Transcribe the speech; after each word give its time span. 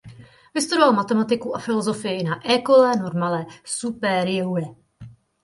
Vystudoval 0.53 0.93
matematiku 0.93 1.55
a 1.55 1.59
filozofii 1.59 2.23
na 2.23 2.39
École 2.55 2.91
Normale 3.01 3.45
Supérieure. 3.79 4.67